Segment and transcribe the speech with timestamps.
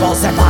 [0.00, 0.49] impossible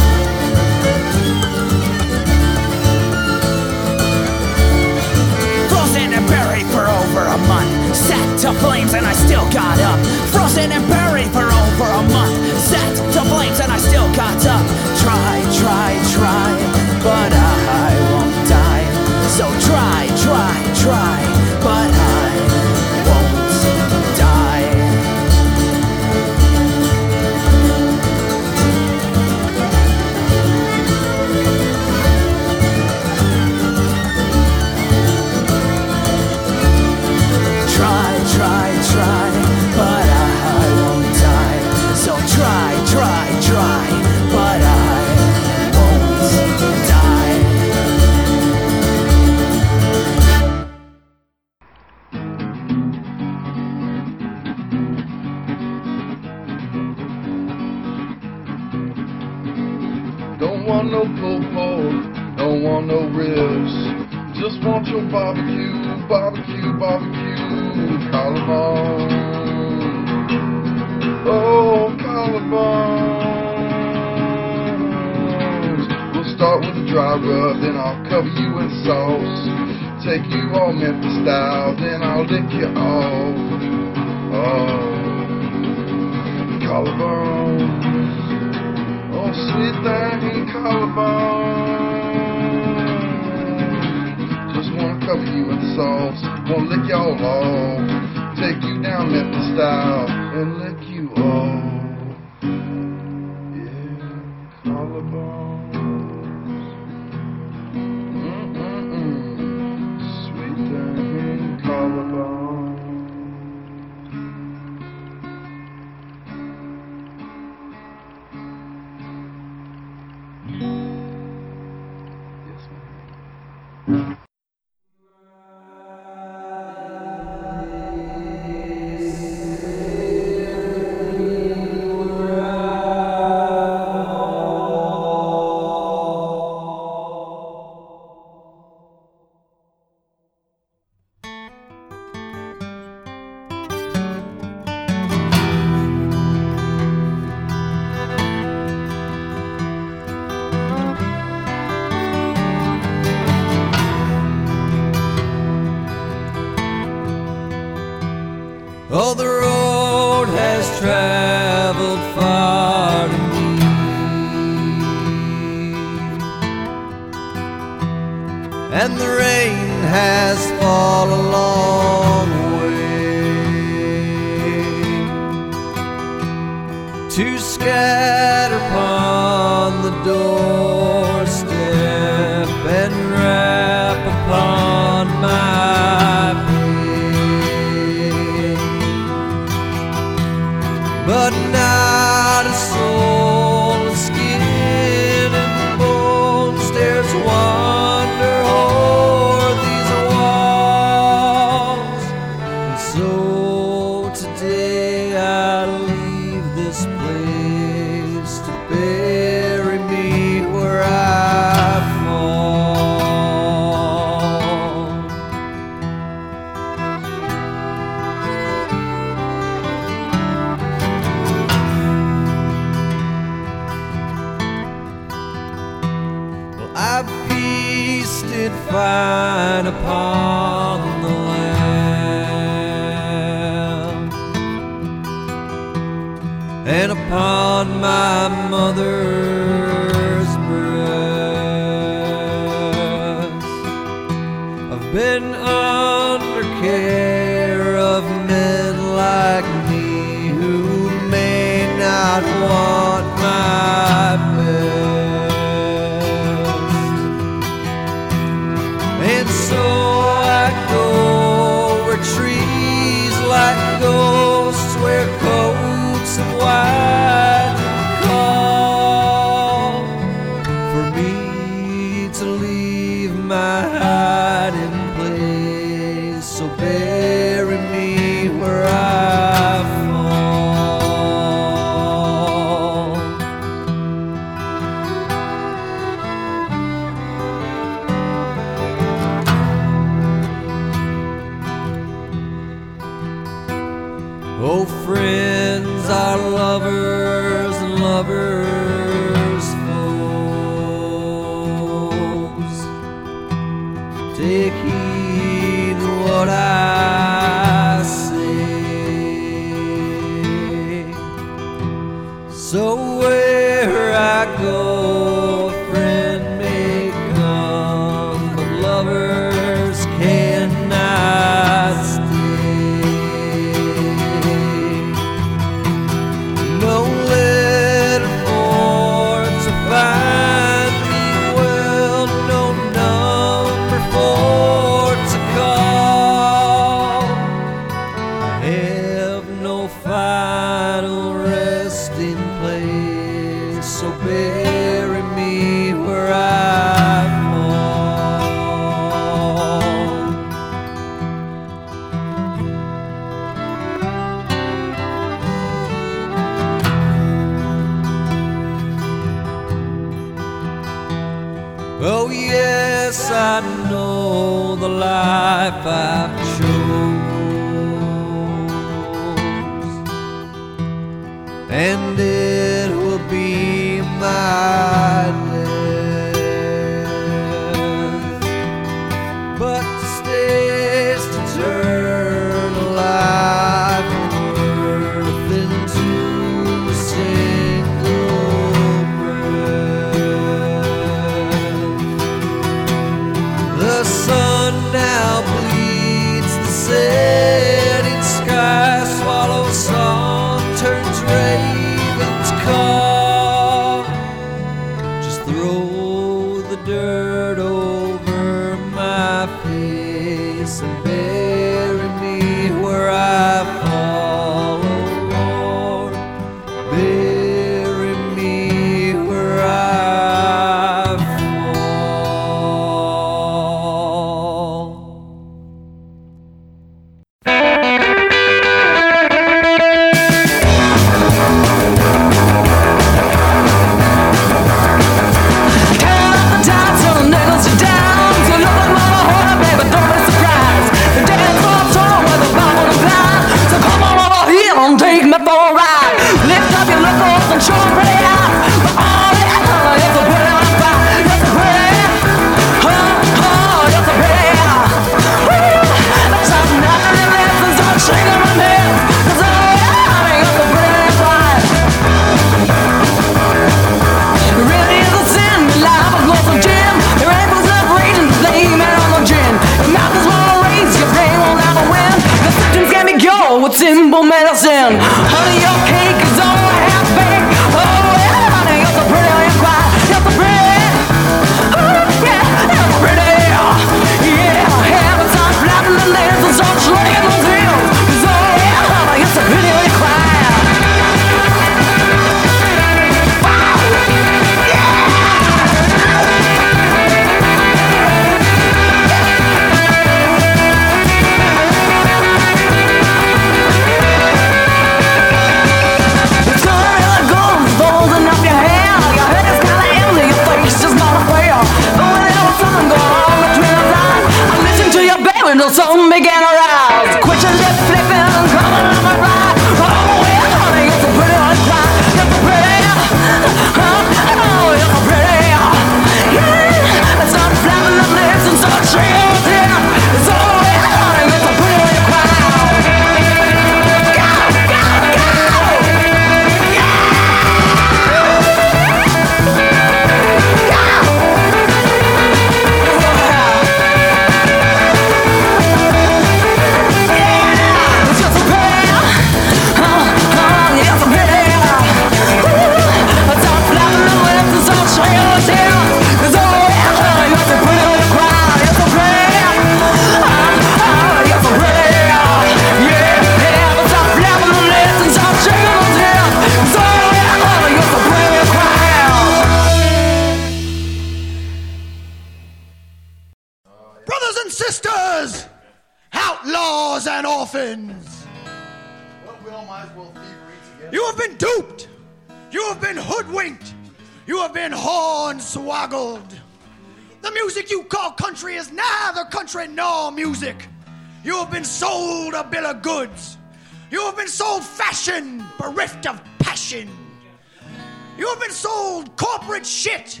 [599.02, 600.00] corporate shit,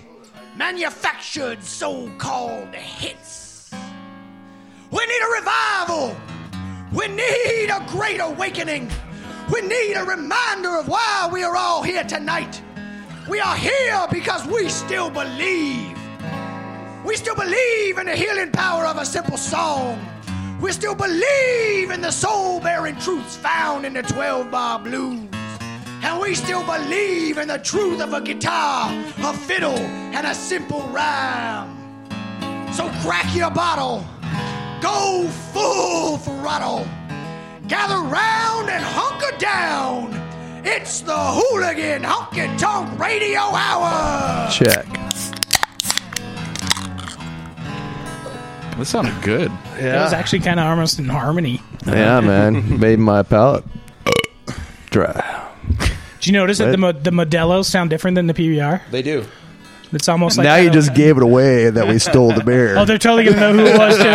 [0.56, 3.70] manufactured so called hits.
[4.92, 6.16] We need a revival.
[6.92, 8.88] We need a great awakening.
[9.52, 12.62] We need a reminder of why we are all here tonight.
[13.28, 15.98] We are here because we still believe.
[17.04, 19.98] We still believe in the healing power of a simple song.
[20.60, 25.28] We still believe in the soul bearing truths found in the 12 bar blues
[26.02, 28.90] and we still believe in the truth of a guitar,
[29.22, 31.70] a fiddle, and a simple rhyme.
[32.72, 34.04] So crack your bottle,
[34.80, 36.86] go full throttle,
[37.68, 40.18] gather round and hunker down.
[40.64, 44.50] It's the Hooligan Honky Tonk Radio Hour.
[44.50, 44.86] Check.
[48.78, 49.50] That sounded good.
[49.76, 49.92] Yeah.
[49.92, 51.60] That was actually kind of almost in harmony.
[51.86, 52.78] Yeah, man.
[52.80, 53.64] Made my palate
[54.90, 55.41] dry.
[55.78, 58.82] Do you notice that the the Modelos sound different than the PBR?
[58.90, 59.24] They do.
[59.92, 62.76] It's almost like now you just gave it away that we stole the beer.
[62.78, 64.02] Oh, they're totally gonna know who it was too.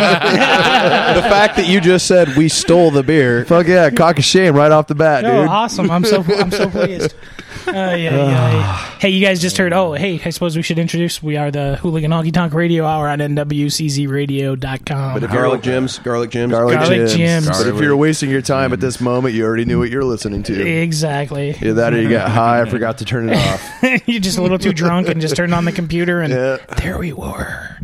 [1.18, 3.46] The fact that you just said we stole the beer.
[3.46, 5.48] Fuck yeah, cock of shame right off the bat, dude.
[5.48, 5.92] awesome!
[5.92, 7.14] I'm so I'm so pleased.
[7.68, 8.76] Uh, yeah, yeah.
[9.00, 9.74] Hey, you guys just heard.
[9.74, 11.22] Oh, hey, I suppose we should introduce.
[11.22, 15.14] We are the Hooligan Honky Tonk Radio Hour on NWCZRadio.com.
[15.14, 17.14] But if garlic Jims, garlic Jims, Garlic, Garlic Jims.
[17.16, 17.48] Jims.
[17.50, 20.44] But if you're wasting your time at this moment, you already knew what you're listening
[20.44, 20.68] to.
[20.82, 21.50] Exactly.
[21.52, 24.08] Either that or you got high, I forgot to turn it off.
[24.08, 26.58] You're just a little too drunk and just turned on the computer, and Yeah.
[26.78, 27.76] there we were.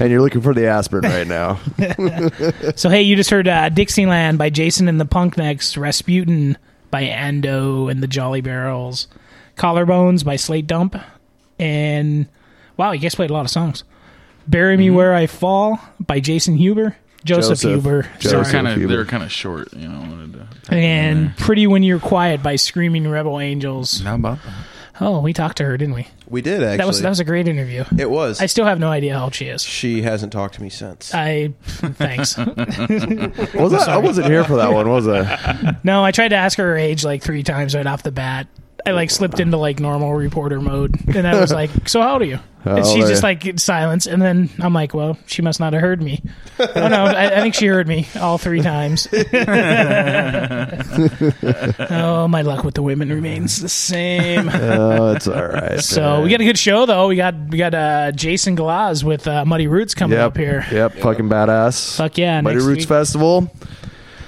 [0.00, 1.60] And you're looking for the aspirin right now.
[2.76, 6.56] So hey, you just heard uh, Dixieland by Jason and the Punknecks, Rasputin
[6.94, 9.08] by Ando and the Jolly Barrels,
[9.56, 10.94] Collarbones by Slate Dump,
[11.58, 12.28] and
[12.76, 13.82] wow, you guys played a lot of songs.
[14.46, 14.94] Bury Me mm-hmm.
[14.94, 17.70] Where I Fall by Jason Huber, Joseph, Joseph.
[17.72, 18.30] Huber, Joseph.
[18.30, 18.52] They were sorry.
[18.52, 20.04] kind of they were kind of short, you know.
[20.66, 24.00] To and Pretty When You're Quiet by Screaming Rebel Angels.
[24.00, 24.54] How about that?
[25.00, 26.06] Oh, we talked to her, didn't we?
[26.28, 26.76] We did actually.
[26.78, 27.84] That was that was a great interview.
[27.98, 28.40] it was.
[28.40, 29.62] I still have no idea how old she is.
[29.62, 31.12] she hasn't talked to me since.
[31.14, 32.36] I thanks.
[33.54, 35.76] Was I, I wasn't here for that one, was I?
[35.84, 38.46] No, I tried to ask her her age like three times right off the bat.
[38.86, 42.22] I like slipped into like normal reporter mode, and I was like, "So how old
[42.22, 43.26] are you?" How and she's just you?
[43.28, 46.22] like silence, and then I'm like, "Well, she must not have heard me."
[46.58, 49.08] oh no, I, I think she heard me all three times.
[51.90, 54.50] oh, my luck with the women remains the same.
[54.52, 55.80] Oh, it's all right.
[55.94, 57.08] So we got a good show though.
[57.08, 60.66] We got we got uh, Jason Galaz with uh, Muddy Roots coming yep, up here.
[60.72, 61.96] Yep, fucking badass.
[61.96, 62.40] Fuck yeah!
[62.40, 62.88] Muddy Roots week.
[62.88, 63.50] Festival.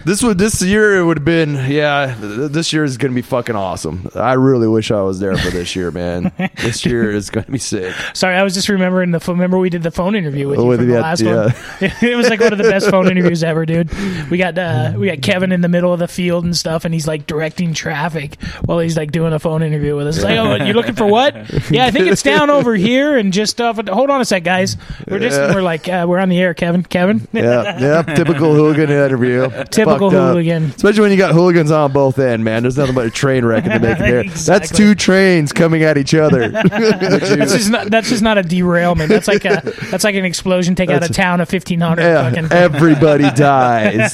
[0.06, 2.14] This would this year it would have been yeah.
[2.20, 4.08] th- This year is gonna be fucking awesome.
[4.14, 6.30] I really wish I was there for this year, man.
[6.62, 7.92] this year is gonna be sick.
[8.14, 9.18] Sorry, I was just remembering the.
[9.18, 11.34] phone- Remember we did the phone interview with you With from the the- last yeah.
[11.46, 11.54] one.
[12.02, 13.90] it was like one of the best phone interviews ever, dude.
[14.30, 16.94] We got uh, we got Kevin in the middle of the field and stuff, and
[16.94, 20.18] he's like directing traffic while he's like doing a phone interview with us.
[20.18, 21.34] It's like, oh, you looking for what?
[21.68, 24.76] Yeah, I think it's down over here, and just uh, hold on a sec, guys.
[25.08, 25.52] We're just Yeah.
[25.52, 26.84] we're like uh, we're on the air, Kevin.
[26.84, 27.26] Kevin.
[27.32, 28.02] Yeah, yeah.
[28.14, 29.48] Typical hooligan interview.
[29.64, 30.30] Typical Fucked up.
[30.32, 30.64] hooligan.
[30.64, 32.62] Especially when you got hooligans on both end, man.
[32.62, 34.24] There's nothing but a train wreck in the making there.
[34.46, 36.48] That's two trains coming at each other.
[36.50, 39.09] That's just not that's just not a derailment.
[39.09, 42.02] That's like a that's like an explosion take out a town of fifteen hundred.
[42.02, 44.12] yeah, fucking everybody dies.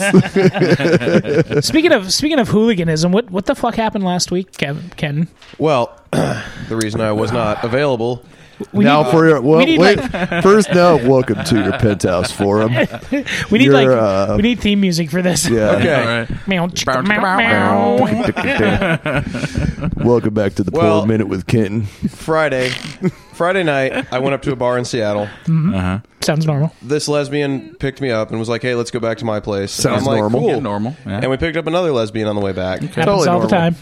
[1.64, 4.90] Speaking of speaking of hooliganism, what what the fuck happened last week, Kevin?
[4.96, 5.28] Ken?
[5.58, 6.42] well, the
[6.82, 8.24] reason I was not available.
[8.72, 9.98] We now need, for your well, we need, wait.
[9.98, 12.72] like- first, now welcome to your penthouse forum.
[13.50, 15.48] we need you're, like uh, we need theme music for this.
[15.48, 15.70] Yeah.
[15.72, 15.94] Okay.
[15.94, 16.48] All right.
[16.48, 17.96] Meow, chicka, meow, meow.
[20.04, 21.82] welcome back to the Well- Poor Minute with Kenton.
[22.08, 22.70] Friday,
[23.32, 25.28] Friday night, I went up to a bar in Seattle.
[26.20, 26.72] Sounds normal.
[26.82, 29.72] This lesbian picked me up and was like, "Hey, let's go back to my place."
[29.72, 30.40] Sounds I'm like, normal.
[30.40, 30.50] Cool.
[30.50, 30.96] Yeah, normal.
[31.04, 31.18] Yeah.
[31.22, 32.80] And we picked up another lesbian on the way back.
[32.80, 33.74] Happens Totally all the time.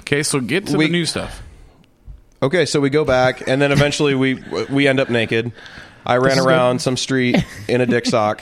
[0.00, 1.42] Okay, so get to We- the new stuff.
[2.42, 5.52] Okay, so we go back, and then eventually we we end up naked.
[6.04, 7.36] I ran is around some street
[7.68, 8.40] in a dick sock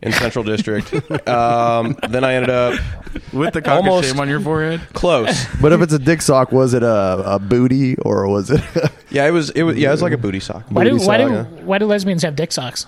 [0.00, 0.92] in Central District.
[1.28, 2.80] Um, then I ended up
[3.32, 4.80] With the cock Almost- shame on your forehead.
[4.94, 5.46] close.
[5.60, 8.62] But if it's a dick sock, was it a, a booty or was it?
[9.10, 9.48] Yeah, it was.
[9.50, 9.76] It was.
[9.76, 10.64] Yeah, it was like a booty sock.
[10.68, 12.84] Why do Booty why do sock, why do lesbians have dick socks?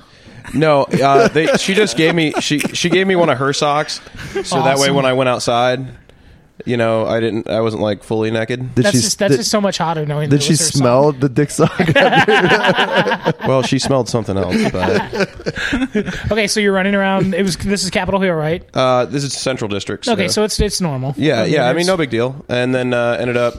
[0.55, 4.01] No, uh, they, she just gave me she she gave me one of her socks,
[4.45, 4.97] so that way Awesome.
[4.97, 5.87] when I went outside,
[6.67, 8.75] you know, I didn't I wasn't like fully naked.
[8.75, 10.29] Did That's she just that's did, just so much hotter knowing.
[10.31, 10.79] did that it she was song.
[10.81, 11.71] smell the dick sock?
[13.47, 17.35] Well, she smelled something else, but Okay, so you're running around.
[17.35, 18.63] It was this is Capitol Hill, right?
[18.75, 20.07] uh, this is Central District.
[20.07, 21.15] Okay, so it's it's normal.
[21.17, 21.69] yeah, yeah.
[21.69, 22.45] I mean, no big deal.
[22.49, 23.55] And then uh, ended up,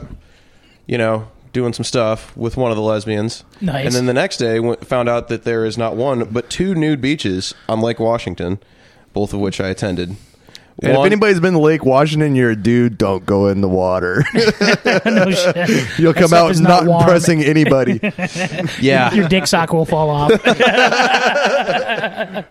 [0.86, 3.44] you know, doing some stuff with one of the lesbians.
[3.60, 3.86] Nice.
[3.86, 6.74] And then the next day, w- found out that there is not one but two
[6.74, 8.58] nude beaches on Lake Washington,
[9.12, 10.16] both of which I attended.
[10.82, 12.98] And if One- anybody's been to Lake Washington, you're a dude.
[12.98, 14.24] Don't go in the water.
[14.34, 15.98] no shit.
[15.98, 17.02] You'll That come stuff out is not warm.
[17.02, 18.00] impressing anybody.
[18.80, 20.32] yeah, Your dick sock will fall off.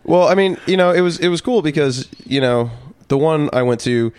[0.04, 2.72] Well, I mean, you know, it was it was cool because you know
[3.08, 4.12] the one I went to,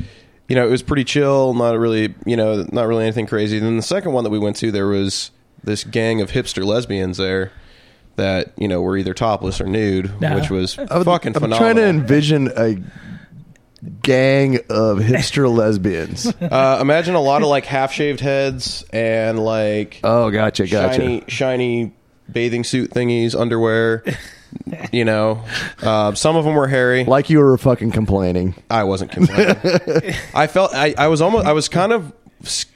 [0.48, 3.58] you know, it was pretty chill, not really, you know, not really anything crazy.
[3.58, 5.30] Then the second one that we went to, there was
[5.64, 7.52] this gang of hipster lesbians there
[8.16, 10.34] that you know were either topless or nude, Yeah.
[10.34, 11.58] which was I'm, fucking I'm phenomenal.
[11.58, 12.76] trying to envision a
[14.02, 16.26] gang of hipster lesbians.
[16.40, 20.94] uh, imagine a lot of like half shaved heads and like Oh, gotcha, gotcha.
[21.00, 21.92] shiny shiny
[22.30, 24.04] bathing suit thingies, underwear.
[24.92, 25.42] You know,
[25.82, 27.04] uh, some of them were hairy.
[27.04, 28.54] Like you were fucking complaining.
[28.68, 29.56] I wasn't complaining.
[30.34, 32.12] I felt I, I was almost I was kind of s-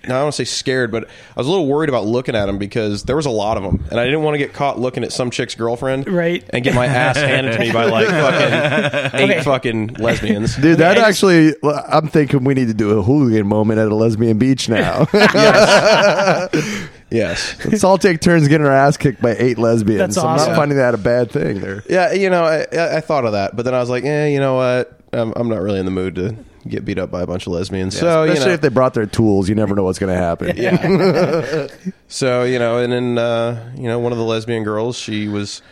[0.04, 2.46] I don't want to say scared, but I was a little worried about looking at
[2.46, 4.78] them because there was a lot of them, and I didn't want to get caught
[4.78, 6.44] looking at some chick's girlfriend, Right.
[6.50, 8.06] And get my ass handed to me by like
[9.10, 9.42] fucking eight Okay.
[9.42, 10.56] fucking lesbians.
[10.56, 13.88] Dude, that Okay, I- actually, I'm thinking we need to do a hooligan moment at
[13.88, 15.06] a lesbian beach now.
[17.08, 17.56] Yes.
[17.64, 20.16] Let's all take turns getting our ass kicked by eight lesbians.
[20.16, 21.84] That's I'm not finding that a bad thing there.
[21.88, 24.26] Yeah, you know, I, I I thought of that, but then I was like, eh,
[24.26, 24.98] you know what?
[25.12, 26.34] I'm, I'm not really in the mood to
[26.68, 27.98] get beat up by a bunch of lesbians.
[27.98, 30.20] so you Especially know, if they brought their tools, you never know what's going to
[30.20, 30.56] happen.
[30.56, 31.66] yeah.
[32.08, 35.62] so you know, and then uh, you know, one of the lesbian girls, she was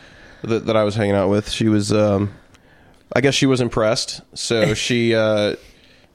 [0.43, 1.51] that, that I was hanging out with.
[1.51, 2.35] She was, um,
[3.15, 4.21] I guess, she was impressed.
[4.35, 5.57] So she, uh,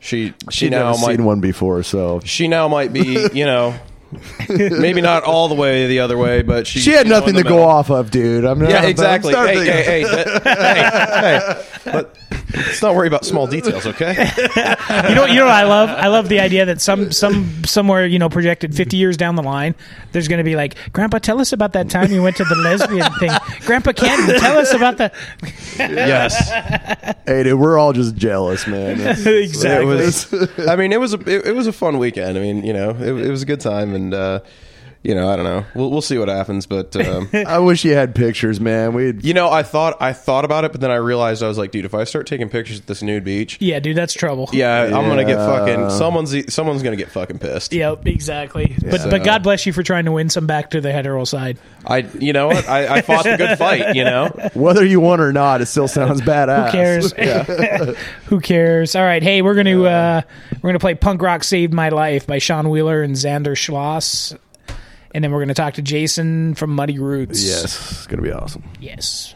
[0.01, 3.75] she, she She'd now might, seen one before, so she now might be, you know,
[4.49, 7.35] maybe not all the way the other way, but she she had you know, nothing
[7.35, 8.45] to the go off of, dude.
[8.45, 9.31] I'm not, Yeah, I'm exactly.
[9.33, 12.15] starting Hey, to- hey, hey, hey, hey, but
[12.55, 14.13] let's not worry about small details, okay?
[15.09, 15.89] You know, you know what I love?
[15.89, 19.43] I love the idea that some some somewhere you know projected fifty years down the
[19.43, 19.75] line,
[20.11, 22.55] there's going to be like, Grandpa, tell us about that time you went to the
[22.55, 23.31] lesbian thing.
[23.65, 25.11] Grandpa Canton, tell us about the
[25.77, 26.49] yes.
[27.27, 28.99] Hey, dude, we're all just jealous, man.
[29.09, 29.93] It's- exactly.
[29.93, 30.67] It was.
[30.67, 32.37] I mean, it was a it, it was a fun weekend.
[32.37, 34.39] I mean, you know, it, it was a good time, and uh,
[35.01, 35.65] you know, I don't know.
[35.75, 38.93] We'll we'll see what happens, but um, I wish you had pictures, man.
[38.93, 41.57] We'd you know, I thought I thought about it, but then I realized I was
[41.57, 44.49] like, dude, if I start taking pictures at this nude beach, yeah, dude, that's trouble.
[44.51, 47.71] yeah, I'm gonna get fucking someone's someone's gonna get fucking pissed.
[47.73, 48.75] Yep, exactly.
[48.83, 51.23] But So- but God bless you for trying to win some back to the hetero
[51.23, 51.57] side.
[51.85, 52.67] I, you know what?
[52.67, 53.95] I, I fought the good fight.
[53.95, 56.65] You know, whether you won or not, it still sounds badass.
[56.65, 57.97] Who cares?
[58.25, 58.95] Who cares?
[58.95, 60.21] All right, hey, we're gonna uh,
[60.61, 64.35] we're gonna play "Punk Rock Saved My Life" by Sean Wheeler and Xander Schloss,
[65.13, 67.43] and then we're gonna talk to Jason from Muddy Roots.
[67.43, 68.63] Yes, it's gonna be awesome.
[68.79, 69.35] Yes.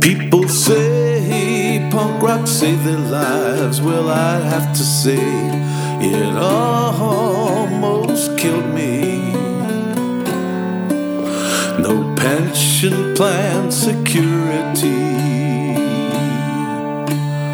[0.00, 3.80] People say punk rock saved their lives.
[3.80, 5.69] Well, I'd have to say
[6.02, 9.32] it almost killed me.
[11.78, 14.88] No pension plan security.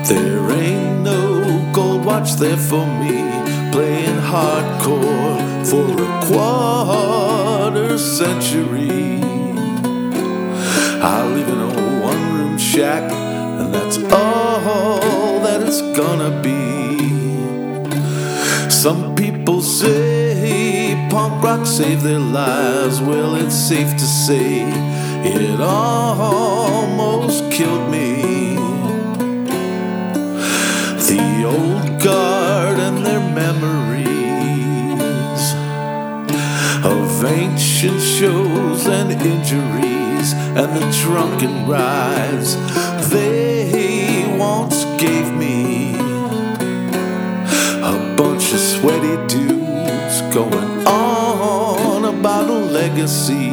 [0.08, 3.24] There ain't no gold watch there for me.
[3.72, 9.20] Playing hardcore for a quarter century.
[11.02, 17.15] I live in a one room shack, and that's all that it's gonna be.
[18.86, 23.00] Some people say punk rock saved their lives.
[23.00, 24.62] Well, it's safe to say
[25.24, 28.54] it almost killed me.
[31.10, 34.06] The old guard and their memories
[36.84, 42.54] of ancient shows and injuries and the drunken rides
[48.80, 53.50] sweaty dudes going on about a legacy.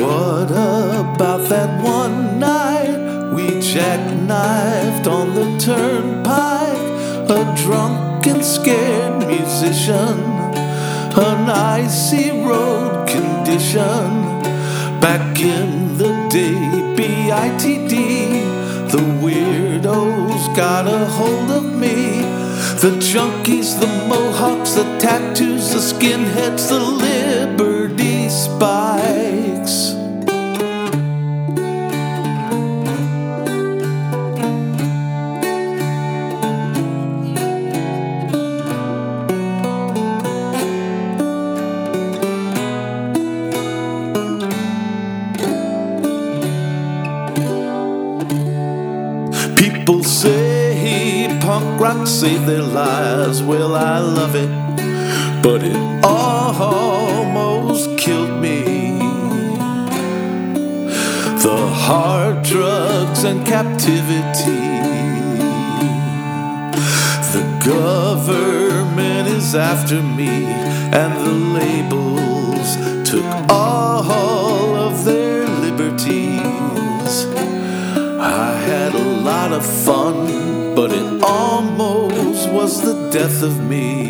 [0.00, 2.94] What about that one night
[3.34, 6.86] we jackknifed on the turnpike?
[7.38, 10.18] A drunk and scared musician,
[11.28, 14.06] an icy road condition.
[15.04, 16.56] Back in the day,
[16.96, 17.94] BITD,
[18.92, 21.47] the weirdos got a hold.
[22.80, 27.77] The junkies, the mohawks, the tattoos, the skinheads, the liberty
[51.78, 53.42] rock saved their lives.
[53.42, 54.50] Well, I love it,
[55.42, 58.98] but it almost killed me.
[61.44, 64.66] The hard drugs and captivity.
[67.34, 70.46] The government is after me,
[71.00, 72.76] and the labels
[73.08, 77.26] took all of their liberties.
[78.20, 84.08] I had a lot of fun, but it almost was the death of me.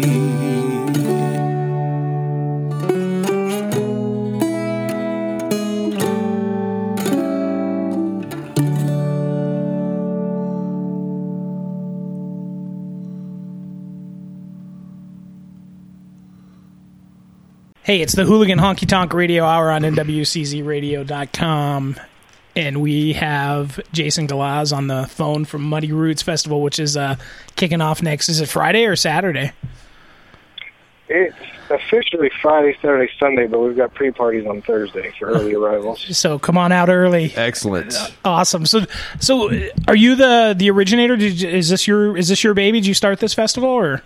[17.83, 21.97] Hey, it's the Hooligan Honky Tonk Radio Hour on NWCZRadio.com.
[22.59, 27.15] and we have Jason Galaz on the phone from Muddy Roots Festival, which is uh,
[27.55, 28.29] kicking off next.
[28.29, 29.53] Is it Friday or Saturday?
[31.09, 31.37] It's
[31.71, 36.05] officially Friday, Saturday, Sunday, but we've got pre-parties on Thursday for early arrivals.
[36.17, 37.33] So come on out early.
[37.37, 37.95] Excellent.
[38.25, 38.67] Awesome.
[38.67, 38.81] So,
[39.21, 41.17] so uh, are you the the originator?
[41.17, 42.81] Did you, is this your is this your baby?
[42.81, 44.03] Did you start this festival or?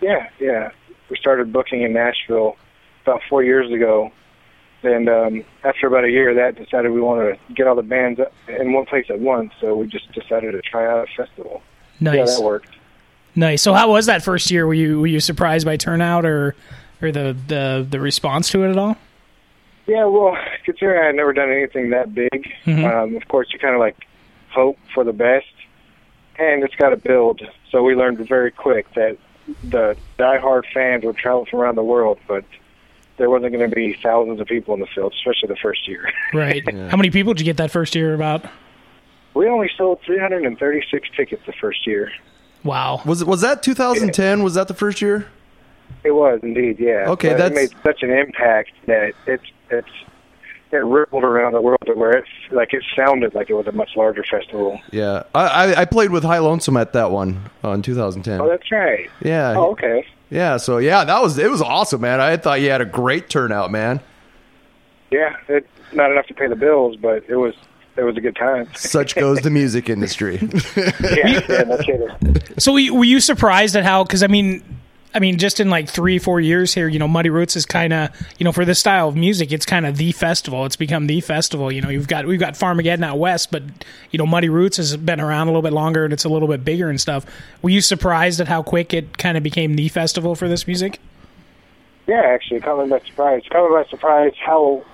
[0.00, 0.70] Yeah, yeah.
[1.10, 2.56] We started booking in Nashville
[3.02, 4.12] about four years ago,
[4.82, 7.82] and um, after about a year, of that decided we wanted to get all the
[7.82, 9.52] bands in one place at once.
[9.60, 11.62] So we just decided to try out a festival.
[12.00, 12.36] Yeah, Nice.
[12.36, 12.68] that worked.
[13.34, 13.62] Nice.
[13.62, 14.66] So how was that first year?
[14.66, 16.54] Were you were you surprised by turnout or
[17.02, 18.96] or the the the response to it at all?
[19.86, 22.84] Yeah, well, considering I had never done anything that big, Mhm.
[22.92, 23.96] um, of course you kind of like
[24.50, 25.46] hope for the best,
[26.38, 27.40] and it's got to build.
[27.70, 29.16] So we learned very quick that
[29.62, 32.44] the diehard fans would travel from around the world, but
[33.18, 36.10] there wasn't going to be thousands of people in the field, especially the first year.
[36.34, 36.62] Right.
[36.90, 38.14] How many people did you get that first year?
[38.14, 38.44] About
[39.34, 42.10] We only sold 336 tickets the first year.
[42.64, 43.00] wow.
[43.06, 44.42] Was it was that 2010?
[44.42, 45.26] Was that the first year?
[46.04, 47.04] It was indeed, yeah.
[47.08, 49.88] Okay, But that's- it made such an impact that it's it's
[50.72, 53.72] it rippled around the world to where it's like it sounded like it was a
[53.72, 54.80] much larger festival.
[54.90, 58.40] Yeah, I, I I played with High Lonesome at that one uh, in 2010.
[58.40, 59.08] Oh, that's right.
[59.22, 59.54] yeah.
[59.56, 60.04] Oh, okay.
[60.30, 60.56] Yeah.
[60.56, 62.20] So yeah, that was it was awesome, man.
[62.20, 64.00] I thought you had a great turnout, man.
[65.10, 67.54] Yeah, it's not enough to pay the bills, but it was
[67.96, 68.68] it was a good time.
[68.74, 70.36] Such goes the music industry.
[70.76, 72.10] yeah, yeah, no kidding.
[72.58, 74.04] So were you, were you surprised at how?
[74.04, 74.62] Because I mean,
[75.14, 77.92] I mean, just in like three four years here, you know, Muddy Roots is kind
[77.92, 80.66] of you know for this style of music, it's kind of the festival.
[80.66, 81.72] It's become the festival.
[81.72, 83.62] You know, you've got we've got Farmageddon out west, but
[84.10, 86.48] you know, Muddy Roots has been around a little bit longer and it's a little
[86.48, 87.24] bit bigger and stuff.
[87.62, 91.00] Were you surprised at how quick it kind of became the festival for this music?
[92.06, 93.42] Yeah, actually, me by surprise.
[93.44, 94.84] Me by surprise how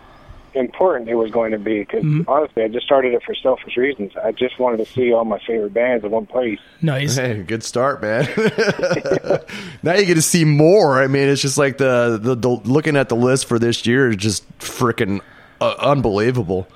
[0.55, 1.81] important it was going to be.
[1.81, 4.13] Because honestly, I just started it for selfish reasons.
[4.23, 6.59] I just wanted to see all my favorite bands in one place.
[6.81, 7.17] Nice.
[7.17, 8.25] Hey, good start, man.
[9.83, 11.03] now you get to see more.
[11.03, 14.11] I mean, it's just like the, the, the looking at the list for this year
[14.11, 15.21] is just freaking
[15.61, 16.67] uh, unbelievable.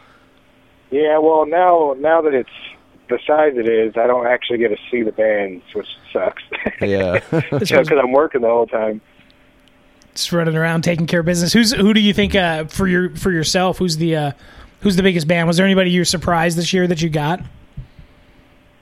[0.90, 2.48] Yeah, well, now now that it's
[3.08, 6.42] the size it is, I don't actually get to see the bands, which sucks.
[6.80, 7.20] Yeah.
[7.30, 9.00] because I'm working the whole time.
[10.16, 11.52] Just running around taking care of business.
[11.52, 13.76] Who's who do you think uh, for your for yourself?
[13.76, 14.32] Who's the uh,
[14.80, 15.46] who's the biggest band?
[15.46, 17.40] Was there anybody you were surprised this year that you got?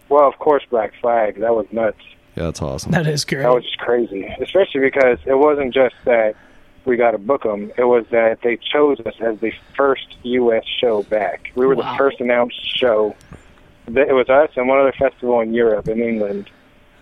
[0.08, 1.40] Well, of course, Black Flag.
[1.40, 1.98] That was nuts.
[2.36, 2.92] Yeah, that's awesome.
[2.92, 3.42] That is great.
[3.42, 6.36] That was just crazy, especially because it wasn't just that
[6.84, 7.72] we got to book them.
[7.76, 10.64] It was that they chose us as the first U.S.
[10.80, 11.50] show back.
[11.56, 11.92] We were Wow.
[11.92, 13.16] the first announced show.
[13.86, 16.48] Th- It was us and one other festival in Europe, in England.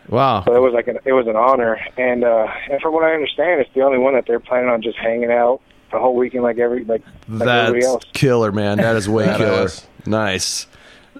[0.08, 0.44] Wow.
[0.44, 1.80] So it was like an, it was an honor.
[1.96, 4.82] And uh, and from what I understand, it's the only one that they're planning on
[4.82, 5.60] just hanging out
[5.90, 8.04] the whole weekend like every like, like everybody That's else.
[8.12, 8.78] killer, man.
[8.78, 9.66] That is way killer.
[9.66, 9.86] Badass.
[10.06, 10.66] Nice.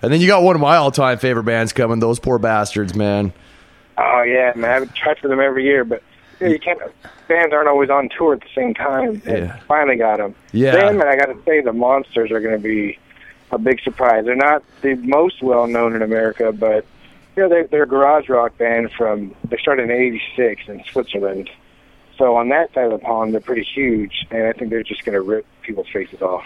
[0.02, 2.00] And then you got one of my all-time favorite bands coming.
[2.00, 3.32] Those poor bastards, man.
[3.98, 4.82] Oh yeah, man!
[4.82, 6.02] I've tried for them every year, but
[6.40, 6.80] you, know, you can't.
[7.28, 9.22] Bands aren't always on tour at the same time.
[9.24, 9.60] Yeah.
[9.68, 10.34] Finally got them.
[10.52, 10.72] Yeah.
[10.72, 12.98] Them, and I got to say, the Monsters are going to be
[13.52, 14.24] a big surprise.
[14.24, 16.84] They're not the most well known in America, but
[17.36, 19.34] you know they're, they're a garage rock band from.
[19.48, 21.50] They started in '86 in Switzerland.
[22.18, 25.04] So on that side of the pond, they're pretty huge, and I think they're just
[25.04, 26.44] going to rip people's faces off.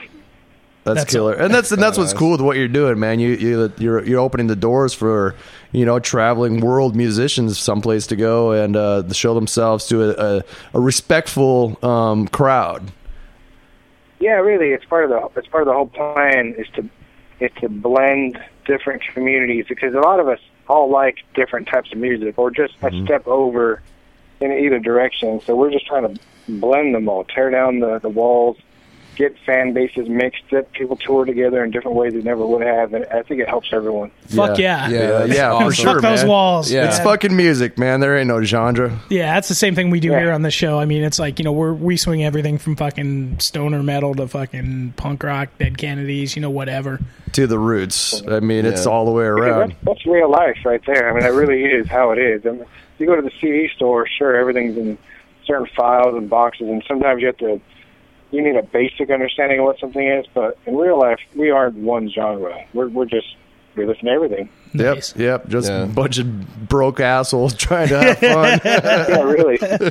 [0.84, 3.18] That's, That's- killer, and that's and that's what's cool with what you're doing, man.
[3.18, 5.34] You you you're you're opening the doors for
[5.72, 10.42] you know traveling world musicians someplace to go and uh, show themselves to a, a,
[10.74, 12.92] a respectful um, crowd.
[14.20, 16.88] Yeah, really, it's part of the it's part of the whole plan is to
[17.40, 20.38] is to blend different communities because a lot of us
[20.68, 23.04] all like different types of music or just a mm-hmm.
[23.04, 23.82] step over
[24.40, 25.40] in either direction.
[25.40, 28.56] So we're just trying to blend them all, tear down the the walls,
[29.16, 32.94] get fan bases mixed, get people tour together in different ways they never would have,
[32.94, 34.10] and I think it helps everyone.
[34.28, 34.88] Fuck yeah.
[34.88, 35.72] Yeah, yeah, that's yeah, for awesome.
[35.72, 36.28] sure, Fuck those man.
[36.28, 36.70] walls.
[36.70, 36.86] Yeah.
[36.86, 38.00] It's fucking music, man.
[38.00, 40.20] There ain't no genre Yeah, that's the same thing we do Yeah.
[40.20, 40.78] here on the show.
[40.78, 44.28] I mean, it's like you know we're we swing everything from fucking stoner metal to
[44.28, 47.00] fucking punk rock, Dead Kennedys, you know, whatever.
[47.32, 48.22] to the roots.
[48.28, 49.70] I mean, it's all the way Because around.
[49.70, 51.10] That's, that's real life right there.
[51.10, 52.46] I mean, that really is how it is.
[52.46, 52.64] I mean,
[52.98, 54.96] you go to the CD store, sure, everything's in
[55.46, 57.60] certain files and boxes, and sometimes you have to,
[58.30, 60.26] you need a basic understanding of what something is.
[60.34, 62.64] But in real life, we aren't one genre.
[62.74, 63.26] We're we're just
[63.76, 64.48] we listen to everything.
[64.72, 65.16] Yep, Nice.
[65.16, 65.48] yep.
[65.48, 65.84] Just Yeah.
[65.84, 68.60] a bunch of broke assholes trying to have fun.
[68.64, 69.58] yeah, really.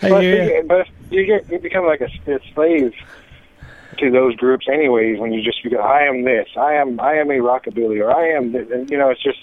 [0.00, 0.62] But, hear ya.
[0.66, 2.92] but you get you become like a, a slave
[3.98, 5.18] to those groups, anyways.
[5.18, 8.10] When you just you go, I am this, I am I am a rockabilly, or
[8.14, 9.38] I am, th- and, you know, it's just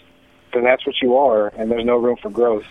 [0.54, 2.66] then that's what you are, and there's no room for growth.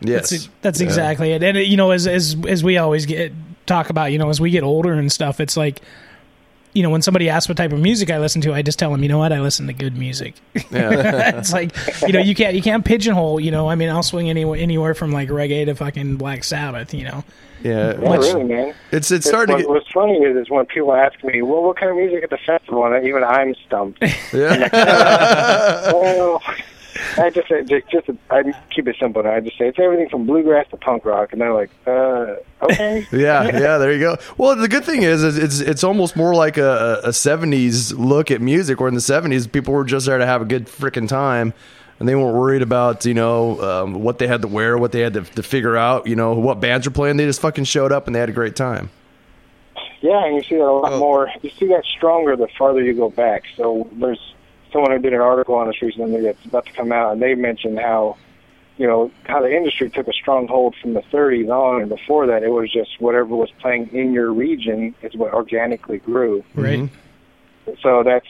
[0.00, 1.42] yes, That's, that's exactly it.
[1.42, 3.32] And you know, as as as we always get
[3.66, 5.80] talk about, you know, as we get older and stuff, it's like
[6.74, 8.90] you know, when somebody asks what type of music I listen to, I just tell
[8.90, 10.34] them, you know what, I listen to good music.
[10.70, 11.36] Yeah.
[11.38, 13.40] it's like, you know, you can't you can't pigeonhole.
[13.40, 16.94] You know, I mean, I'll swing anywhere anywhere from like reggae to fucking Black Sabbath.
[16.94, 17.24] You know,
[17.62, 18.74] Yeah, Yeah, really, man.
[18.90, 21.62] It's it's starting what, to get What's funny is, is when people ask me, "Well,
[21.62, 24.02] what kind of music at the festival?" and even I'm stumped.
[24.32, 25.92] yeah.
[25.92, 26.42] well,
[27.18, 29.22] I just say just, just I keep it simple.
[29.22, 29.34] Now.
[29.34, 33.06] I just say it's everything from bluegrass to punk rock, and they're like, "Uh, okay."
[33.12, 33.78] yeah, yeah.
[33.78, 34.16] There you go.
[34.36, 38.30] Well, the good thing is, is it's it's almost more like a, a '70s look
[38.30, 38.80] at music.
[38.80, 41.54] Where in the '70s, people were just there to have a good freaking time,
[41.98, 45.00] and they weren't worried about you know um, what they had to wear, what they
[45.00, 47.16] had to, to figure out, you know what bands were playing.
[47.16, 48.90] They just fucking showed up and they had a great time.
[50.00, 51.30] Yeah, and you see that a lot more.
[51.42, 53.44] You see that stronger the farther you go back.
[53.56, 54.34] So there's
[54.72, 57.34] someone who did an article on this recently that's about to come out, and they
[57.34, 58.16] mentioned how,
[58.78, 62.26] you know, how the industry took a strong hold from the 30s on, and before
[62.26, 66.42] that, it was just whatever was playing in your region is what organically grew.
[66.54, 66.88] right?
[67.82, 68.26] So that's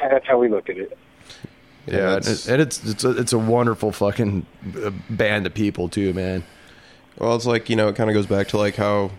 [0.00, 0.96] that's how we look at it.
[1.86, 4.44] Yeah, and, it's- and it's it's a, it's a wonderful fucking
[4.84, 6.44] uh, band of people too, man.
[7.16, 9.10] Well, it's like you know, it kind of goes back to like how,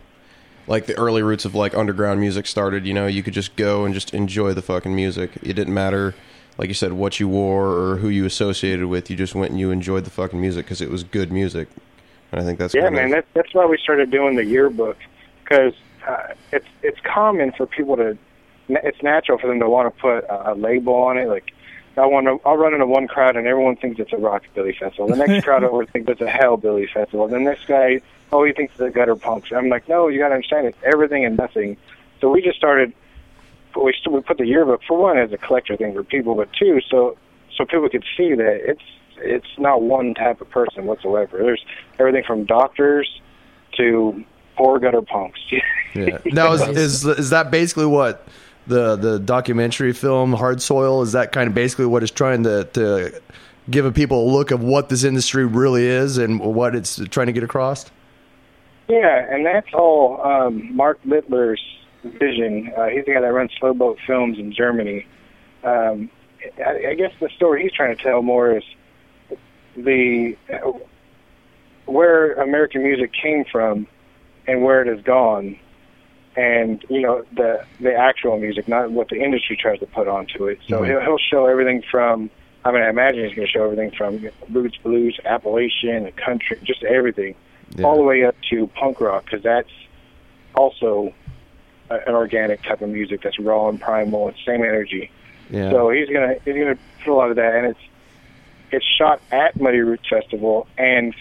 [0.68, 2.86] like the early roots of like underground music started.
[2.86, 5.32] You know, you could just go and just enjoy the fucking music.
[5.42, 6.14] It didn't matter,
[6.60, 9.10] like you said, what you wore or who you associated with.
[9.10, 11.70] You just went and you enjoyed the fucking music because it was good music.
[12.34, 13.06] And I think that's yeah, man.
[13.06, 14.98] Of, That, that's why we started doing the yearbook
[15.42, 15.74] because
[16.06, 18.18] uh, it's it's common for people to.
[18.68, 21.30] It's natural for them to want to put a, a label on it.
[21.30, 21.54] Like
[21.96, 25.08] I want to, I'll run into one crowd and everyone thinks it's a rockabilly festival.
[25.08, 27.30] The next crowd over thinks it's a hellbilly festival.
[27.30, 28.02] The next guy,
[28.34, 29.52] oh, he thinks it's a gutter punks.
[29.54, 31.78] I'm like, no, you got to understand it's everything and nothing.
[32.20, 32.94] So we just started.
[33.76, 36.50] We st- we put the yearbook for one as a collector thing for people, but
[36.54, 37.18] two, so
[37.56, 38.82] so people could see that it's
[39.18, 41.38] it's not one type of person whatsoever.
[41.38, 41.64] There's
[42.00, 43.22] everything from doctors
[43.78, 44.24] to
[44.56, 45.40] poor gutter punks.
[45.96, 46.20] Yeah.
[46.24, 48.28] Now is, is is that basically what
[48.68, 52.66] the the documentary film Hard Soil is that kind of basically what it's trying to
[52.74, 53.20] to
[53.72, 57.34] give people a look of what this industry really is and what it's trying to
[57.34, 57.90] get across?
[58.88, 61.62] Yeah, and that's all um, Mark Littler's
[62.04, 62.72] vision.
[62.76, 65.06] Uh, he's the guy that runs Slowboat Films in Germany.
[65.64, 66.10] Um,
[66.66, 68.64] I, I guess the story he's trying to tell more is
[69.76, 70.36] the
[71.86, 73.88] where American music came from
[74.48, 75.58] and where it has gone,
[76.36, 80.48] and you know the the actual music, not what the industry tries to put onto
[80.48, 80.60] it.
[80.68, 80.88] So Mhm.
[80.88, 82.30] he'll, he'll show everything from.
[82.66, 86.84] I mean, I imagine he's going to show everything from roots, blues, Appalachian, country, just
[86.84, 87.36] everything
[87.78, 87.86] Yeah.
[87.86, 89.70] all the way up to punk rock because that's
[90.56, 91.14] also
[91.90, 95.12] an organic type of music that's raw and primal and same energy.
[95.50, 95.72] Yeah.
[95.72, 97.80] So he's gonna he's gonna put a lot of that, and it's
[98.72, 101.14] it's shot at Muddy Roots Festival and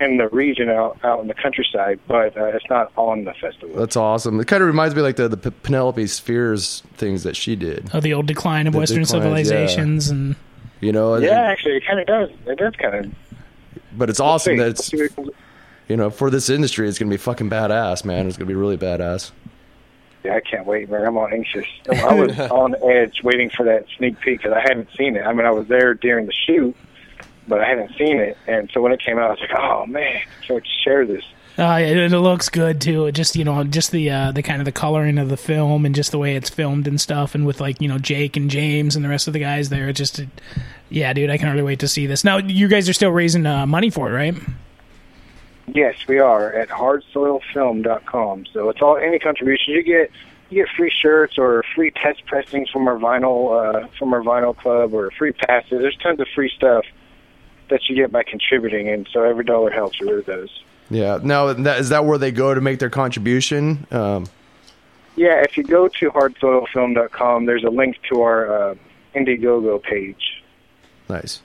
[0.00, 3.74] in the region out out in the countryside, but uh, it's not on the festival.
[3.76, 4.38] That's awesome.
[4.40, 7.88] It kind of reminds me like the the P- Penelope Spheeris things that she did.
[7.94, 9.66] Of the old decline of The Western declines, yeah.
[9.66, 10.36] civilizations and
[10.80, 12.30] You know, and- yeah, actually, it kind of does.
[12.46, 13.14] It does kind of.
[13.96, 14.58] but it's awesome see.
[14.58, 15.34] that it's We'll see what-
[15.88, 18.26] you know for this industry it's gonna be fucking badass, man.
[18.26, 19.30] It's gonna be really badass.
[20.26, 21.04] Yeah, I can't wait, man.
[21.04, 21.66] I'm all anxious.
[21.88, 25.22] I was on edge waiting for that sneak peek because I hadn't seen it.
[25.22, 26.76] I mean, I was there during the shoot,
[27.46, 28.36] but I hadn't seen it.
[28.48, 31.22] And so when it came out, I was like, oh, man, I can't share this.
[31.58, 33.06] Uh, it, it looks good too.
[33.06, 35.86] It just you know, just the uh, the kind of the coloring of the film
[35.86, 38.50] and just the way it's filmed and stuff, and with like you know Jake and
[38.50, 39.88] James and the rest of the guys there.
[39.88, 40.20] It just,
[40.90, 42.24] yeah, dude, I can't really wait to see this.
[42.24, 44.34] Now, you guys are still raising uh, money for it, right?
[45.74, 48.46] Yes, we are at hardsoilfilm.com.
[48.52, 50.10] So it's all any contribution you get.
[50.48, 54.56] You get free shirts or free test pressings from our vinyl uh, from our vinyl
[54.56, 55.80] club or free passes.
[55.80, 56.84] There's tons of free stuff
[57.68, 60.00] that you get by contributing, and so every dollar helps.
[60.00, 60.50] It really does.
[60.88, 61.18] Yeah.
[61.20, 63.88] Now that is that where they go to make their contribution?
[63.90, 64.26] Um,
[65.16, 68.74] Yeah, if you go to hardsoilfilm.com, there's a link to our uh,
[69.16, 70.42] Indiegogo page.
[71.08, 71.42] nice.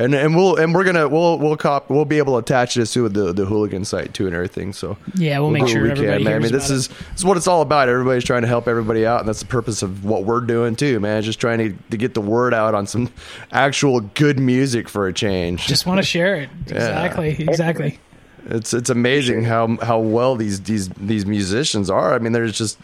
[0.00, 2.92] And and we'll and we're gonna we'll we'll cop we'll be able to attach this
[2.94, 4.72] to the the hooligan site too and everything.
[4.72, 6.34] So Yeah, we'll make do sure we everybody man.
[6.36, 7.90] I mean, this is this is what it's all about.
[7.90, 11.00] Everybody's trying to help everybody out, and that's the purpose of what we're doing too,
[11.00, 11.22] man.
[11.22, 13.10] Just trying to to get the word out on some
[13.52, 15.66] actual good music for a change.
[15.66, 16.48] Just want to share it.
[16.66, 16.76] Yeah.
[16.76, 17.98] Exactly, exactly.
[18.46, 22.14] It's it's amazing how how well these these these musicians are.
[22.14, 22.78] I mean, they're just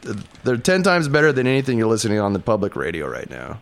[0.44, 3.60] they're ten times better than anything you're listening on the public radio right now.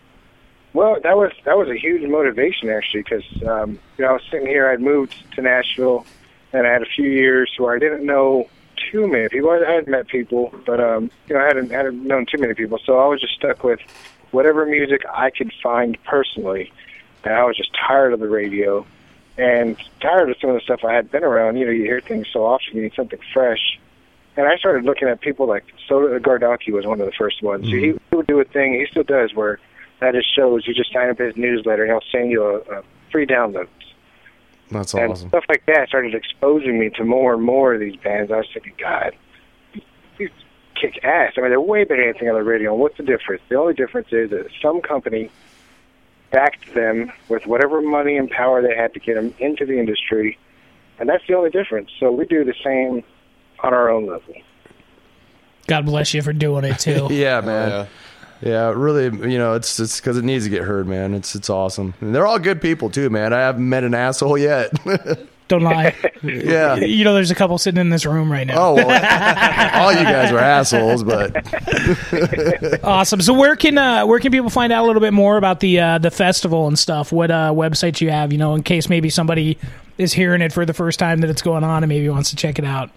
[0.75, 4.23] Well, that was that was a huge motivation actually, because um, you know I was
[4.29, 4.69] sitting here.
[4.69, 6.05] I'd moved to Nashville,
[6.51, 8.49] and I had a few years where I didn't know
[8.91, 9.51] too many people.
[9.51, 12.77] I had met people, but um, you know I hadn't hadn't known too many people.
[12.85, 13.79] So I was just stuck with
[14.31, 16.73] whatever music I could find personally,
[17.23, 18.85] and I was just tired of the radio
[19.37, 21.55] and tired of some of the stuff I had been around.
[21.55, 23.79] You know, you hear things so often, you need something fresh.
[24.35, 27.65] and I started looking at people like Soda Gardaki was one of the first ones.
[27.65, 28.73] He, he would do a thing.
[28.73, 29.57] He still does where
[30.01, 32.83] at his shows you just sign up his newsletter and he'll send you a, a
[33.11, 33.67] free download.
[34.71, 35.29] That's and awesome.
[35.29, 38.31] stuff like that started exposing me to more and more of these bands.
[38.31, 39.15] I was thinking, God,
[40.17, 40.31] these
[40.79, 41.33] kick ass.
[41.37, 42.71] I mean, they're way better than anything on the radio.
[42.71, 43.43] And what's the difference?
[43.49, 45.29] The only difference is that some company
[46.31, 50.37] backed them with whatever money and power they had to get them into the industry,
[50.99, 51.91] and that's the only difference.
[51.99, 53.03] So we do the same
[53.59, 54.33] on our own level.
[55.67, 57.07] God bless you for doing it too.
[57.11, 57.71] yeah, man.
[57.71, 57.87] Oh, yeah.
[58.51, 61.13] Really, you know, it's it's because it needs to get heard, man.
[61.13, 61.93] It's it's awesome.
[62.01, 63.33] And they're all good people too, man.
[63.33, 64.71] I haven't met an asshole yet.
[65.47, 65.93] Don't lie.
[66.23, 66.75] Yeah.
[66.75, 68.55] You know, there's a couple sitting in this room right now.
[68.57, 71.35] Oh, well, all you guys are assholes, but
[72.83, 73.21] awesome.
[73.21, 75.79] So where can uh, where can people find out a little bit more about the
[75.79, 77.11] uh, the festival and stuff?
[77.11, 78.31] What uh, websites you have?
[78.31, 79.59] You know, in case maybe somebody
[79.99, 82.35] is hearing it for the first time that it's going on and maybe wants to
[82.35, 82.89] check it out.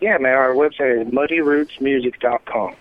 [0.00, 2.74] Yeah, man, our website is muddyrootsmusic.com.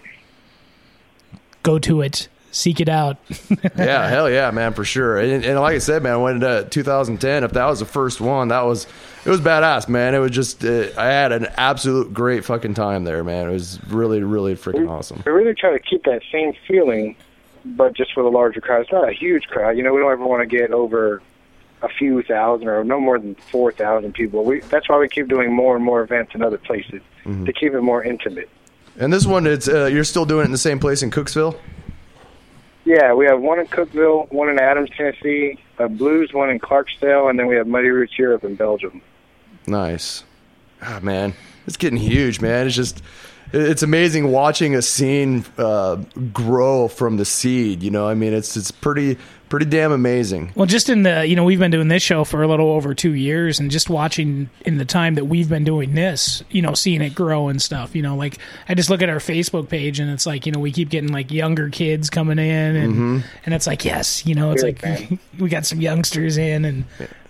[1.64, 2.28] Go to it.
[2.52, 3.18] Seek it out.
[3.78, 5.20] yeah, hell yeah, man, for sure.
[5.20, 7.44] And, and like I said, man, I went into 2010.
[7.44, 8.88] If that was the first one, that was
[9.24, 10.16] it was badass, man.
[10.16, 13.48] It was just uh, I had an absolute great fucking time there, man.
[13.50, 15.22] It was really, really freaking awesome.
[15.28, 17.16] We really try to keep that same feeling,
[17.64, 18.82] but just with a larger crowd.
[18.82, 19.78] It's not a huge crowd.
[19.78, 21.22] You know, we don't ever want to get over
[21.84, 24.44] a few thousand or no more than 4,000 people.
[24.44, 27.46] We, that's why we keep doing more and more events in other places Mhm.
[27.46, 28.50] to keep it more intimate.
[28.98, 31.58] And this one, it's uh, you're still doing it in the same place in Cookeville.
[32.86, 37.30] Yeah, we have one in Cookeville, one in Adams, Tennessee, a blues one in Clarksdale,
[37.30, 39.02] and then we have Muddy Roots Europe in Belgium.
[39.68, 40.24] Nice.
[40.82, 41.34] Ah, man,
[41.68, 42.68] it's getting huge, man.
[42.68, 43.04] It's just,
[43.54, 45.96] it's amazing watching a scene uh,
[46.34, 47.84] grow from the seed.
[47.84, 49.18] You know, I mean, it's it's pretty
[49.50, 50.52] pretty damn amazing.
[50.54, 52.94] Well, just in the you know we've been doing this show for a little over
[52.94, 56.74] two years, and just watching in the time that we've been doing this, you know,
[56.76, 57.96] seeing it grow and stuff.
[57.96, 58.38] You know, like
[58.68, 61.12] I just look at our Facebook page, and it's like you know we keep getting
[61.12, 63.24] like younger kids coming in, and Mhm.
[63.46, 66.86] and it's like yes, you know, it's Great, like we got some youngsters in, and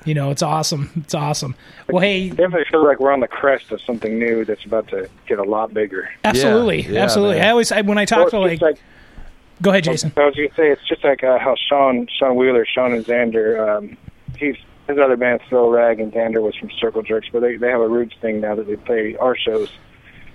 [0.06, 1.56] you know, it's awesome, it's awesome.
[1.89, 5.10] Well, hey, Definitely feels like we're on the crest of something new that's about to
[5.28, 6.10] get a lot bigger.
[6.24, 7.41] absolutely, absolutely.
[7.41, 8.84] I always I, when I talk to Well, it's like, just
[9.62, 10.14] go ahead, Jason.
[10.16, 13.06] I was going to say it's just like uh, how Sean Sean Wheeler, Sean and
[13.06, 13.97] Zander, um,
[14.38, 14.56] he's
[14.88, 17.82] his other band Phil Rag and Zander was from Circle Jerks, but they they have
[17.82, 19.70] a roots thing now that they play our shows.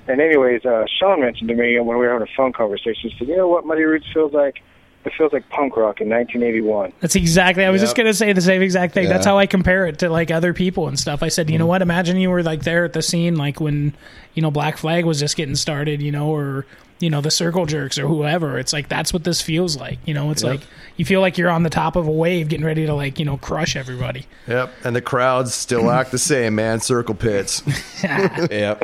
[0.06, 3.18] And anyways, uh, Sean mentioned to me when we were having a phone conversation, he
[3.18, 4.62] said, "You know what Muddy Roots feels like?
[5.04, 7.64] It feels like punk rock in 1981." That's exactly.
[7.64, 9.08] I was just gonna say the same exact thing.
[9.08, 11.22] That's how I compare it to like other people and stuff.
[11.22, 11.52] I said, Mm.
[11.52, 11.82] you know what?
[11.82, 13.94] Imagine you were like there at the scene, like when
[14.34, 16.66] you know Black Flag was just getting started, you know, or
[17.04, 18.58] you know the Circle Jerks or whoever.
[18.58, 19.98] It's like that's what this feels like.
[20.06, 20.50] You know, it's Yep.
[20.50, 20.60] like
[20.96, 23.26] you feel like you're on the top of a wave, getting ready to like you
[23.26, 24.26] know crush everybody.
[24.48, 26.80] Yep, and the crowds still act the same, man.
[26.80, 27.62] Circle pits.
[28.02, 28.82] yep.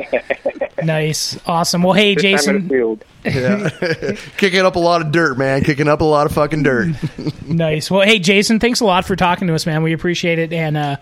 [0.83, 1.81] nice, awesome.
[1.81, 2.99] Well, hey, This Jason.
[3.23, 3.69] Yeah.
[4.37, 5.63] Kicking up a lot of dirt, man.
[5.63, 6.95] Kicking up a lot of fucking dirt.
[7.47, 7.89] nice.
[7.89, 9.83] Well, hey, Jason, thanks a lot for talking to us, man.
[9.83, 10.53] We appreciate it.
[10.53, 10.95] And uh,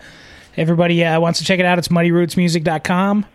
[0.56, 1.78] everybody uh, wants to check it out.
[1.78, 3.26] It's muddyrootsmusic.com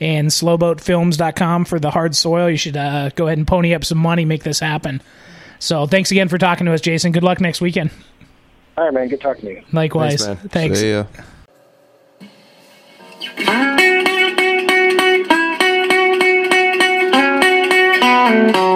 [0.00, 2.50] and slowboatfilms.com for the hard soil.
[2.50, 5.02] You should uh, go ahead and pony up some money, make this happen.
[5.58, 7.12] So thanks again for talking to us, Jason.
[7.12, 7.90] Good luck next weekend.
[8.76, 9.08] All right, man.
[9.08, 9.62] Good talking to you.
[9.72, 10.24] Likewise.
[10.26, 10.42] Thanks.
[10.48, 10.80] Thanks.
[10.80, 11.04] See ya.
[18.34, 18.73] Jump!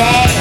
[0.00, 0.39] day.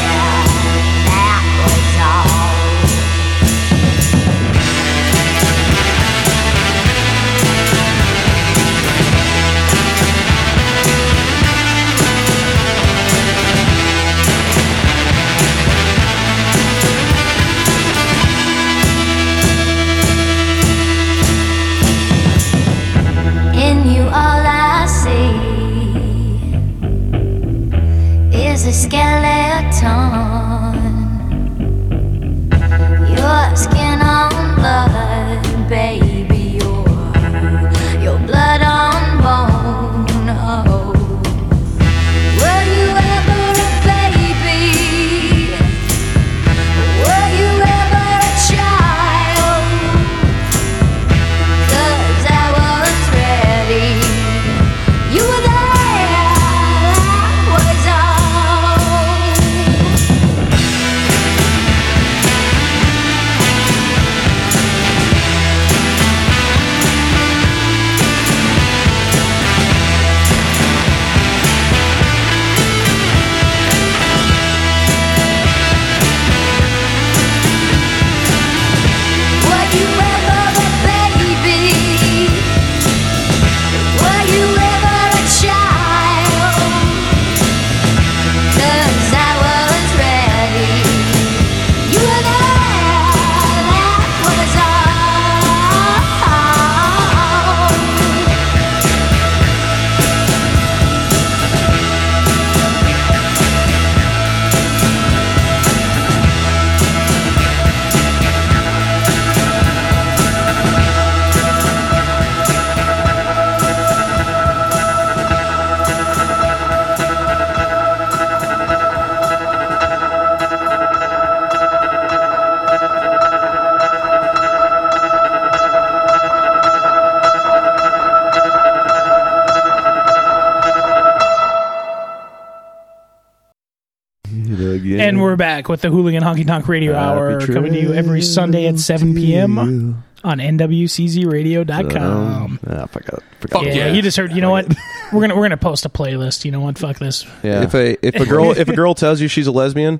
[135.39, 138.77] Back with the Hooligan Honky Tonk Radio Happy Hour coming to you every Sunday at
[138.77, 139.57] 7 p.m.
[139.57, 140.03] on
[140.37, 142.59] nwczradio.com.
[142.67, 143.65] Ah, forgot, forgot.
[143.65, 144.33] yeah, you just heard.
[144.33, 144.67] You know what?
[145.11, 146.45] We're gonna we're gonna post a playlist.
[146.45, 146.77] You know what?
[146.77, 147.25] Fuck this.
[147.41, 147.63] Yeah.
[147.63, 149.99] If a if a girl if a girl tells you she's a lesbian,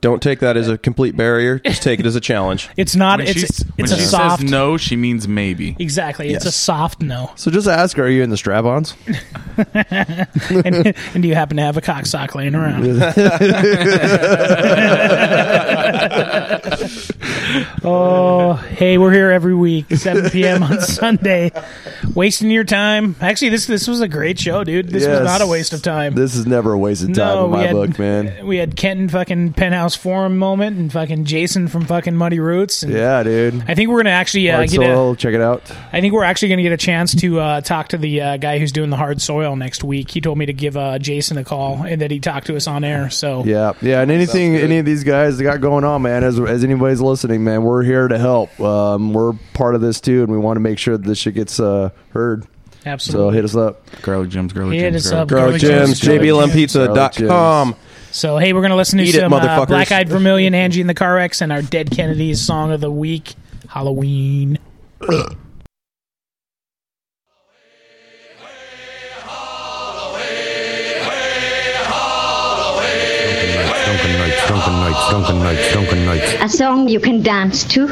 [0.00, 1.58] don't take that as a complete barrier.
[1.58, 2.68] Just take it as a challenge.
[2.76, 3.18] It's not.
[3.18, 4.40] When it's she's- when it's a she soft.
[4.42, 5.76] says no, she means maybe.
[5.78, 6.30] Exactly.
[6.32, 6.56] It's a Yes.
[6.56, 7.30] soft no.
[7.36, 8.94] So just ask her, are you in the strap-ons?
[9.74, 12.84] and, and do you happen to have a cock sock laying around?
[17.84, 20.62] oh, hey, we're here every week, 7 p.m.
[20.62, 21.50] on Sunday,
[22.14, 23.16] wasting your time.
[23.20, 24.88] Actually, this this was a great show, dude.
[24.88, 26.14] This was not a waste of time.
[26.14, 28.46] This is never a waste of time No, in my had- book, man.
[28.46, 32.82] We had Kenton fucking Penthouse Forum moment and fucking Jason from fucking Muddy Roots.
[32.82, 33.62] Yeah, dude.
[33.68, 34.84] I think we're gonna actually uh, get a.
[34.84, 35.62] soil, check it out.
[35.92, 38.36] I think we're actually going to get a chance to uh, talk to the uh,
[38.36, 40.10] guy who's doing the hard soil next week.
[40.10, 42.66] He told me to give uh, Jason a call and that he talked to us
[42.66, 43.10] on air.
[43.10, 46.24] So Yeah, yeah, and anything any of these guys that got going on, man.
[46.24, 48.58] As as anybody's listening, man, we're here to help.
[48.60, 51.34] Um, we're part of this too, and we want to make sure that this shit
[51.34, 52.46] gets uh, heard.
[52.86, 53.30] Absolutely.
[53.30, 54.02] So hit us up.
[54.02, 55.06] Garlic Gems, Garlic Hit Gems.
[55.06, 57.76] us up, Garlic Garlic Gems, Gems, JBLMPizza.com.
[58.10, 59.68] So hey, we're gonna listen to Eat it, some uh, motherfuckers.
[59.68, 62.90] Black Eyed Vermilion, Angie and the Car X, and our Dead Kennedys song of the
[62.90, 63.34] week,
[63.68, 64.58] Halloween.
[73.90, 76.34] Drunken nights, drunken nights, drunken nights, drunken nights.
[76.40, 77.88] A song you can dance to.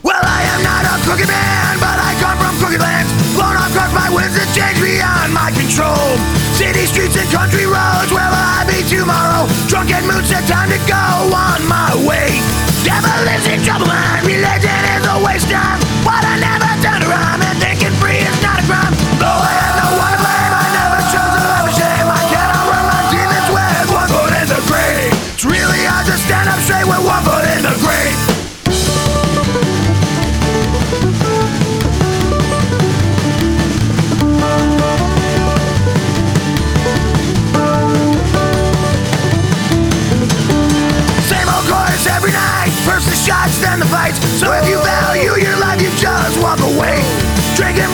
[0.00, 3.12] Well, I am not a crooked man, but I come from crooked lands.
[3.36, 6.16] Blown off trucks by winds that change beyond my control.
[6.56, 9.44] City streets and country roads, where will I be tomorrow?
[9.68, 12.40] Drunken mood said time to go on my way.
[12.88, 15.80] Devil lives in trouble mind, religion is a waste of time.
[16.08, 17.33] But I never turn around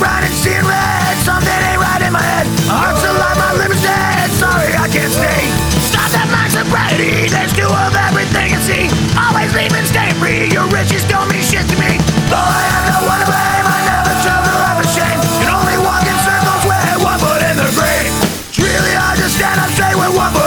[0.01, 1.12] Brown and seeing red.
[1.20, 2.48] Something ain't right in my head.
[2.64, 4.32] Heart's alive, my liver's dead.
[4.32, 5.44] Sorry, I can't stay.
[5.92, 7.28] Stop that my sobriety.
[7.28, 8.88] There's two of everything and see.
[9.12, 10.48] Always leaving, stay free.
[10.48, 12.01] Your riches don't mean shit to me.
[12.32, 15.20] Though I no one to blame, I never chose to life of shame.
[15.44, 18.09] Can only walk in circles with one foot in the grave.
[18.48, 20.39] It's really hard to stand up straight with one foot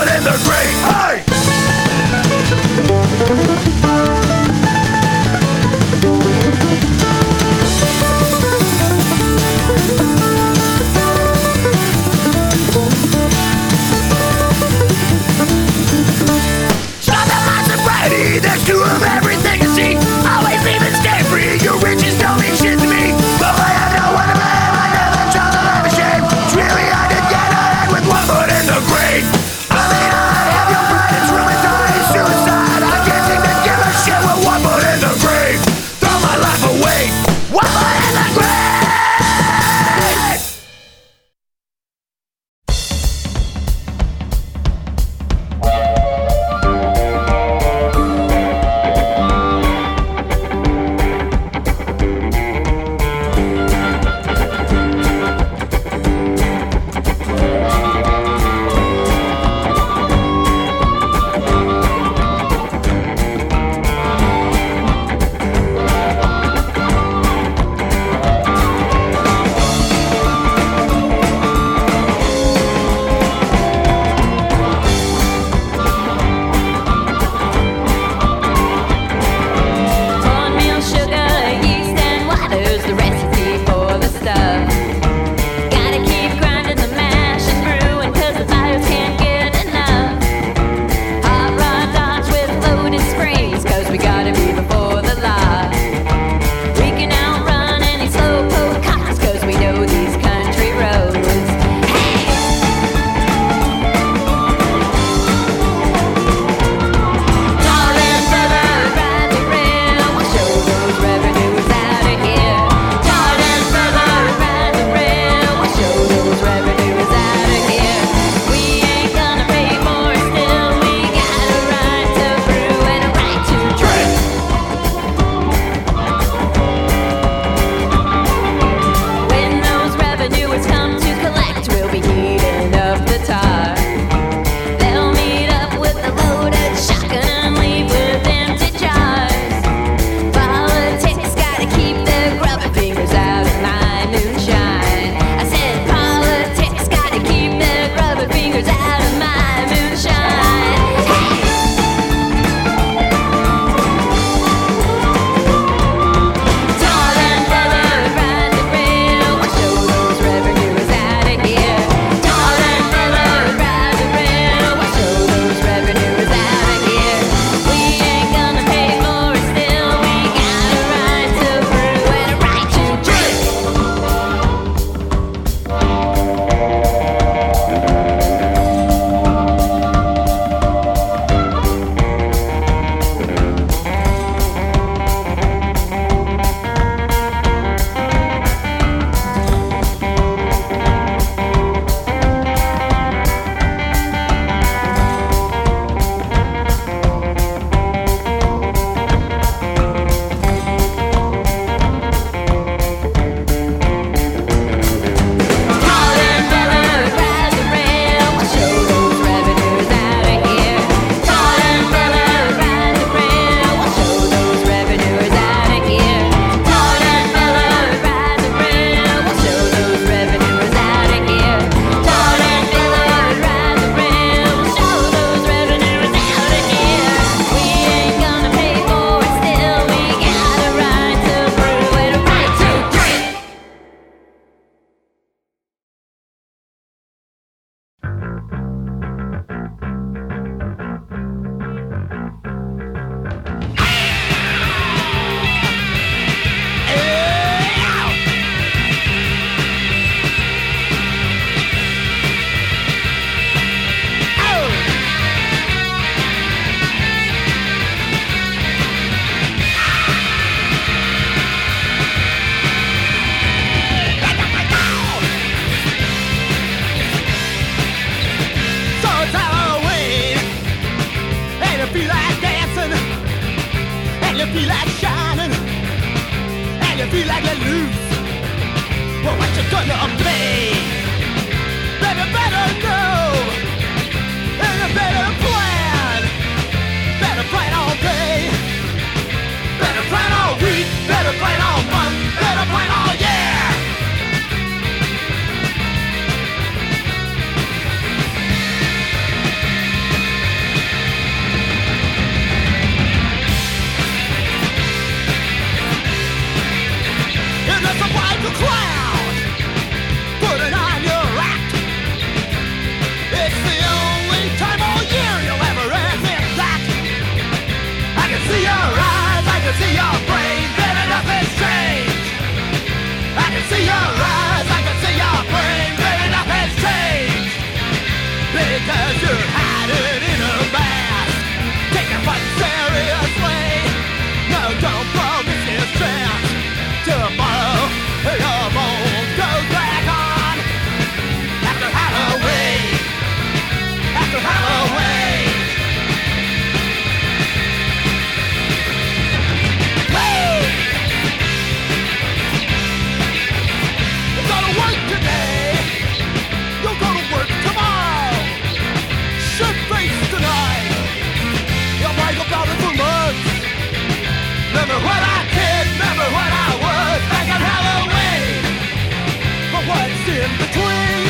[370.57, 371.25] between?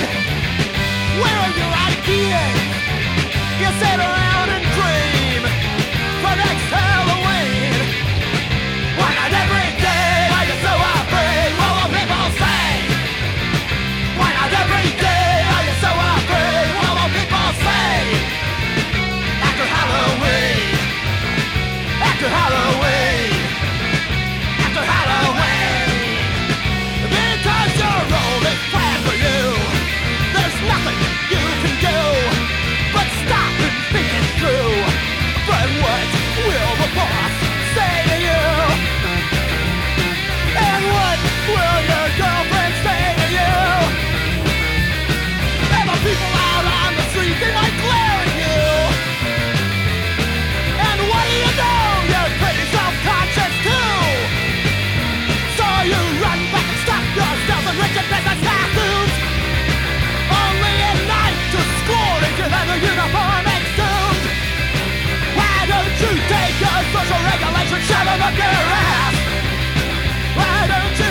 [1.22, 2.60] Where are your ideas?
[3.60, 4.33] You sit around.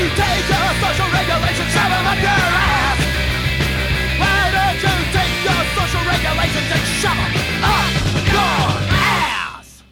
[0.02, 1.70] you take your social regulations
[2.18, 2.98] your ass?
[4.82, 6.82] You take your social regulations and
[7.62, 7.86] up
[8.34, 8.58] your
[8.98, 9.86] ass?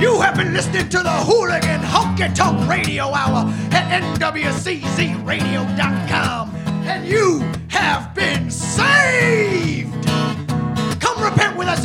[0.00, 6.54] You have been listening to the Hooligan Honky Tonk Radio Hour at NWCZRadio.com,
[6.86, 9.57] and you have been saved!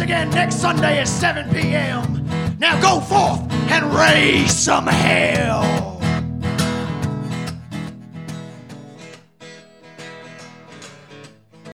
[0.04, 2.28] again next Sunday at 7 p.m.
[2.60, 3.40] Now go forth
[3.72, 5.93] and raise some hell.